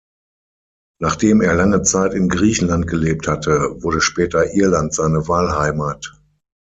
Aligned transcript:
Nachdem 0.99 1.41
er 1.41 1.53
lange 1.53 1.83
Zeit 1.83 2.15
in 2.15 2.27
Griechenland 2.27 2.87
gelebt 2.87 3.27
hatte, 3.27 3.83
wurde 3.83 4.01
später 4.01 4.51
Irland 4.55 4.95
seine 4.95 5.27
Wahlheimat. 5.27 6.19